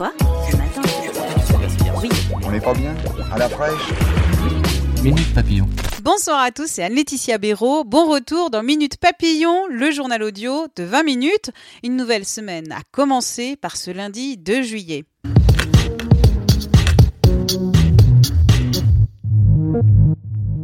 Quoi 0.00 0.14
Ce 0.50 0.56
matin 0.56 0.80
Oui. 2.02 2.08
On 2.42 2.50
n'est 2.50 2.58
pas 2.58 2.72
bien 2.72 2.94
À 3.30 3.36
la 3.36 3.50
fraîche 3.50 3.90
Minute 5.02 5.34
Papillon. 5.34 5.68
Bonsoir 6.02 6.40
à 6.40 6.50
tous, 6.50 6.66
c'est 6.68 6.82
Anne-Laetitia 6.82 7.36
Béraud. 7.36 7.84
Bon 7.84 8.10
retour 8.10 8.48
dans 8.48 8.62
Minute 8.62 8.96
Papillon, 8.96 9.66
le 9.68 9.90
journal 9.90 10.22
audio 10.22 10.68
de 10.74 10.84
20 10.84 11.02
minutes. 11.02 11.50
Une 11.82 11.96
nouvelle 11.96 12.24
semaine 12.24 12.72
a 12.72 12.80
commencé 12.92 13.56
par 13.56 13.76
ce 13.76 13.90
lundi 13.90 14.38
2 14.38 14.62
juillet. 14.62 15.04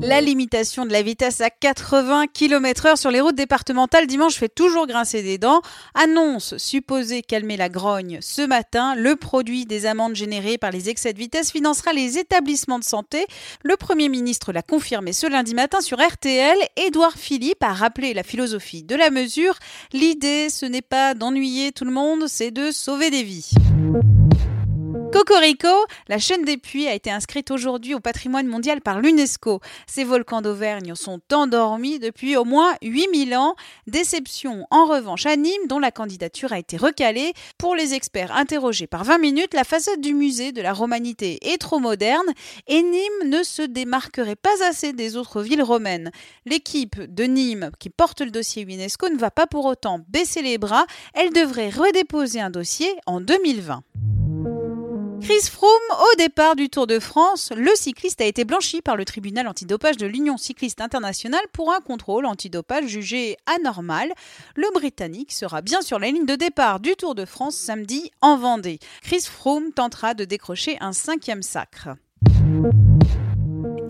La 0.00 0.20
limitation 0.20 0.86
de 0.86 0.92
la 0.92 1.02
vitesse 1.02 1.40
à 1.40 1.50
80 1.50 2.26
km/h 2.32 2.96
sur 2.96 3.10
les 3.10 3.20
routes 3.20 3.34
départementales 3.34 4.06
dimanche 4.06 4.36
fait 4.36 4.48
toujours 4.48 4.86
grincer 4.86 5.24
des 5.24 5.38
dents. 5.38 5.60
Annonce 5.94 6.56
supposée 6.56 7.22
calmer 7.22 7.56
la 7.56 7.68
grogne 7.68 8.18
ce 8.20 8.42
matin. 8.42 8.94
Le 8.94 9.16
produit 9.16 9.66
des 9.66 9.86
amendes 9.86 10.14
générées 10.14 10.56
par 10.56 10.70
les 10.70 10.88
excès 10.88 11.12
de 11.12 11.18
vitesse 11.18 11.50
financera 11.50 11.92
les 11.92 12.16
établissements 12.16 12.78
de 12.78 12.84
santé. 12.84 13.26
Le 13.64 13.76
Premier 13.76 14.08
ministre 14.08 14.52
l'a 14.52 14.62
confirmé 14.62 15.12
ce 15.12 15.26
lundi 15.26 15.54
matin 15.54 15.80
sur 15.80 15.98
RTL. 15.98 16.56
Édouard 16.76 17.16
Philippe 17.16 17.64
a 17.64 17.72
rappelé 17.72 18.14
la 18.14 18.22
philosophie 18.22 18.84
de 18.84 18.94
la 18.94 19.10
mesure. 19.10 19.58
L'idée, 19.92 20.48
ce 20.48 20.64
n'est 20.64 20.80
pas 20.80 21.14
d'ennuyer 21.14 21.72
tout 21.72 21.84
le 21.84 21.92
monde, 21.92 22.24
c'est 22.28 22.52
de 22.52 22.70
sauver 22.70 23.10
des 23.10 23.24
vies. 23.24 23.50
Cocorico, 25.10 25.68
la 26.08 26.18
chaîne 26.18 26.44
des 26.44 26.58
puits 26.58 26.86
a 26.86 26.92
été 26.92 27.10
inscrite 27.10 27.50
aujourd'hui 27.50 27.94
au 27.94 28.00
patrimoine 28.00 28.46
mondial 28.46 28.82
par 28.82 29.00
l'UNESCO. 29.00 29.60
Ces 29.86 30.04
volcans 30.04 30.42
d'Auvergne 30.42 30.94
sont 30.94 31.20
endormis 31.32 31.98
depuis 31.98 32.36
au 32.36 32.44
moins 32.44 32.74
8000 32.82 33.34
ans. 33.34 33.56
Déception 33.86 34.66
en 34.70 34.84
revanche 34.84 35.24
à 35.24 35.36
Nîmes 35.36 35.66
dont 35.66 35.78
la 35.78 35.90
candidature 35.90 36.52
a 36.52 36.58
été 36.58 36.76
recalée. 36.76 37.32
Pour 37.56 37.74
les 37.74 37.94
experts 37.94 38.36
interrogés 38.36 38.86
par 38.86 39.04
20 39.04 39.18
minutes, 39.18 39.54
la 39.54 39.64
façade 39.64 40.02
du 40.02 40.12
musée 40.12 40.52
de 40.52 40.60
la 40.60 40.74
romanité 40.74 41.38
est 41.52 41.58
trop 41.58 41.78
moderne 41.78 42.30
et 42.66 42.82
Nîmes 42.82 43.30
ne 43.30 43.42
se 43.42 43.62
démarquerait 43.62 44.36
pas 44.36 44.62
assez 44.68 44.92
des 44.92 45.16
autres 45.16 45.40
villes 45.40 45.62
romaines. 45.62 46.10
L'équipe 46.44 47.00
de 47.00 47.24
Nîmes 47.24 47.70
qui 47.78 47.88
porte 47.88 48.20
le 48.20 48.30
dossier 48.30 48.62
UNESCO 48.62 49.08
ne 49.08 49.18
va 49.18 49.30
pas 49.30 49.46
pour 49.46 49.64
autant 49.64 50.00
baisser 50.08 50.42
les 50.42 50.58
bras. 50.58 50.86
Elle 51.14 51.32
devrait 51.32 51.70
redéposer 51.70 52.40
un 52.40 52.50
dossier 52.50 52.94
en 53.06 53.22
2020. 53.22 53.82
Chris 55.20 55.50
Froome, 55.50 55.68
au 55.90 56.16
départ 56.16 56.54
du 56.54 56.68
Tour 56.68 56.86
de 56.86 56.98
France, 56.98 57.52
le 57.56 57.70
cycliste 57.74 58.20
a 58.20 58.24
été 58.24 58.44
blanchi 58.44 58.80
par 58.82 58.96
le 58.96 59.04
tribunal 59.04 59.48
antidopage 59.48 59.96
de 59.96 60.06
l'Union 60.06 60.36
cycliste 60.36 60.80
internationale 60.80 61.44
pour 61.52 61.72
un 61.72 61.80
contrôle 61.80 62.24
antidopage 62.24 62.86
jugé 62.86 63.36
anormal. 63.46 64.12
Le 64.54 64.72
Britannique 64.72 65.32
sera 65.32 65.60
bien 65.60 65.80
sur 65.82 65.98
la 65.98 66.10
ligne 66.10 66.26
de 66.26 66.36
départ 66.36 66.80
du 66.80 66.94
Tour 66.94 67.14
de 67.14 67.24
France 67.24 67.56
samedi 67.56 68.10
en 68.20 68.36
Vendée. 68.36 68.78
Chris 69.02 69.22
Froome 69.22 69.72
tentera 69.72 70.14
de 70.14 70.24
décrocher 70.24 70.76
un 70.80 70.92
cinquième 70.92 71.42
sacre. 71.42 71.90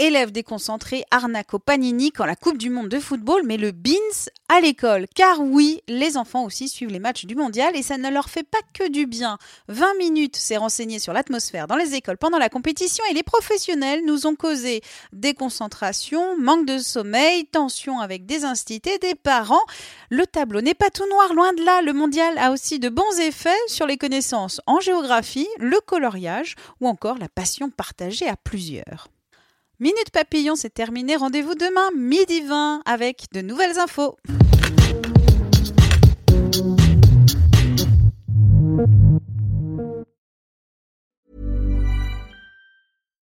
Élève 0.00 0.30
déconcentré, 0.30 1.04
arnaque 1.10 1.56
panini 1.58 2.12
quand 2.12 2.24
la 2.24 2.36
Coupe 2.36 2.56
du 2.56 2.70
Monde 2.70 2.88
de 2.88 3.00
football 3.00 3.44
met 3.44 3.56
le 3.56 3.72
beans 3.72 4.28
à 4.48 4.60
l'école. 4.60 5.06
Car 5.12 5.40
oui, 5.40 5.82
les 5.88 6.16
enfants 6.16 6.44
aussi 6.44 6.68
suivent 6.68 6.92
les 6.92 7.00
matchs 7.00 7.24
du 7.24 7.34
mondial 7.34 7.74
et 7.74 7.82
ça 7.82 7.98
ne 7.98 8.08
leur 8.08 8.28
fait 8.28 8.44
pas 8.44 8.60
que 8.72 8.88
du 8.88 9.06
bien. 9.06 9.38
20 9.66 9.98
minutes 9.98 10.36
s'est 10.36 10.56
renseigné 10.56 11.00
sur 11.00 11.12
l'atmosphère 11.12 11.66
dans 11.66 11.74
les 11.74 11.96
écoles 11.96 12.16
pendant 12.16 12.38
la 12.38 12.48
compétition 12.48 13.02
et 13.10 13.14
les 13.14 13.24
professionnels 13.24 14.04
nous 14.06 14.28
ont 14.28 14.36
causé 14.36 14.82
déconcentration, 15.12 16.38
manque 16.38 16.66
de 16.66 16.78
sommeil, 16.78 17.46
tension 17.46 17.98
avec 17.98 18.24
des 18.24 18.44
instituts 18.44 19.00
des 19.02 19.16
parents. 19.16 19.66
Le 20.10 20.28
tableau 20.28 20.60
n'est 20.60 20.74
pas 20.74 20.90
tout 20.90 21.08
noir, 21.08 21.34
loin 21.34 21.52
de 21.54 21.64
là. 21.64 21.82
Le 21.82 21.92
mondial 21.92 22.38
a 22.38 22.52
aussi 22.52 22.78
de 22.78 22.88
bons 22.88 23.18
effets 23.18 23.50
sur 23.66 23.88
les 23.88 23.98
connaissances 23.98 24.60
en 24.66 24.78
géographie, 24.78 25.48
le 25.58 25.80
coloriage 25.80 26.54
ou 26.80 26.86
encore 26.86 27.18
la 27.18 27.28
passion 27.28 27.68
partagée 27.68 28.28
à 28.28 28.36
plusieurs. 28.36 29.08
Minute 29.80 30.10
Papillon, 30.12 30.56
c'est 30.56 30.74
terminé. 30.74 31.14
Rendez-vous 31.14 31.54
demain, 31.54 31.90
midi 31.96 32.40
20, 32.40 32.82
avec 32.84 33.26
de 33.32 33.42
nouvelles 33.42 33.78
infos. 33.78 34.16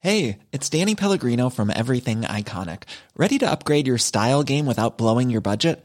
Hey, 0.00 0.38
it's 0.50 0.68
Danny 0.68 0.96
Pellegrino 0.96 1.50
from 1.50 1.70
Everything 1.70 2.22
Iconic. 2.22 2.82
Ready 3.16 3.38
to 3.38 3.48
upgrade 3.48 3.86
your 3.86 3.98
style 3.98 4.42
game 4.42 4.66
without 4.66 4.98
blowing 4.98 5.30
your 5.30 5.40
budget? 5.40 5.84